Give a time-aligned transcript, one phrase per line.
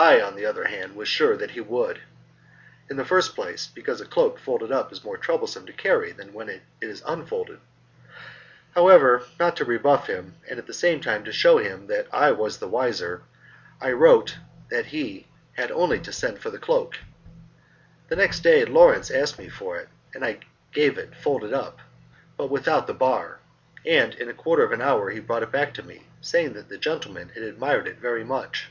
[0.00, 2.00] I, on the other hand, was sure that he would.
[2.88, 6.32] In the first place, because a cloak folded up is more troublesome to carry than
[6.32, 7.58] when it is unfolded.
[8.76, 12.30] However, not to rebuff him and at the same time to shew him that I
[12.30, 13.24] was the wiser,
[13.80, 14.36] I wrote
[14.70, 16.96] that he had only to send for the cloak.
[18.08, 20.38] The next day Lawrence asked me for it, and I
[20.72, 21.80] gave it folded up,
[22.36, 23.40] but without the bar,
[23.84, 26.68] and in a quarter of an hour he brought it back to me, saying that
[26.68, 28.68] the gentleman had admired it very much.